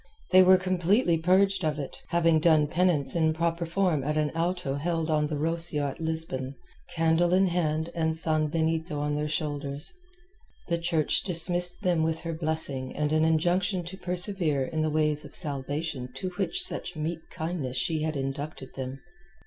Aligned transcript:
They 0.31 0.41
were 0.41 0.57
completely 0.57 1.19
purged 1.19 1.63
of 1.63 1.77
it, 1.77 2.01
having 2.07 2.39
done 2.39 2.65
penance 2.65 3.15
in 3.15 3.35
proper 3.35 3.67
form 3.67 4.03
at 4.03 4.17
an 4.17 4.31
Auto 4.31 4.73
held 4.73 5.11
on 5.11 5.27
the 5.27 5.37
Rocio 5.37 5.83
at 5.85 5.99
Lisbon, 6.01 6.55
candle 6.95 7.35
in 7.35 7.45
hand 7.45 7.91
and 7.93 8.15
sanbenito 8.17 8.97
on 8.99 9.13
their 9.13 9.27
shoulders. 9.27 9.93
The 10.69 10.79
Church 10.79 11.21
dismissed 11.21 11.83
them 11.83 12.01
with 12.01 12.21
her 12.21 12.33
blessing 12.33 12.95
and 12.95 13.13
an 13.13 13.23
injunction 13.23 13.83
to 13.83 13.95
persevere 13.95 14.63
in 14.65 14.81
the 14.81 14.89
ways 14.89 15.23
of 15.23 15.35
salvation 15.35 16.09
to 16.15 16.29
which 16.29 16.37
with 16.49 16.55
such 16.65 16.95
meek 16.95 17.19
kindness 17.29 17.77
she 17.77 18.01
had 18.01 18.17
inducted 18.17 18.73
them. 18.73 19.01